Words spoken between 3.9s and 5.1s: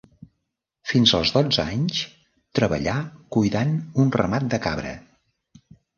un ramat de cabra.